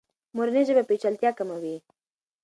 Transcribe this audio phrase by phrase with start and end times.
[0.35, 1.75] مورنۍ ژبه پیچلتیا کموي.